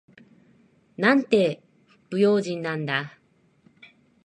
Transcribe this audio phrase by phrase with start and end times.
[0.97, 1.61] なんて
[2.09, 3.19] 不用心なんだ。